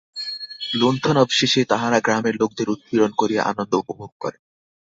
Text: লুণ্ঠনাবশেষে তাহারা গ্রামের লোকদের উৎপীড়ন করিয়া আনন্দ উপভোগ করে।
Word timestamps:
লুণ্ঠনাবশেষে 0.73 1.61
তাহারা 1.65 1.97
গ্রামের 1.99 2.35
লোকদের 2.35 2.67
উৎপীড়ন 2.69 3.11
করিয়া 3.17 3.41
আনন্দ 3.43 3.73
উপভোগ 3.81 4.11
করে। 4.19 4.37